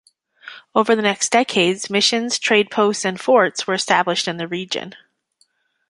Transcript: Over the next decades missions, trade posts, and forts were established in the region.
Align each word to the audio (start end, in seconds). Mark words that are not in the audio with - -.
Over 0.73 0.95
the 0.95 1.03
next 1.03 1.31
decades 1.31 1.87
missions, 1.87 2.39
trade 2.39 2.71
posts, 2.71 3.05
and 3.05 3.21
forts 3.21 3.67
were 3.67 3.75
established 3.75 4.27
in 4.27 4.37
the 4.37 4.47
region. 4.47 4.95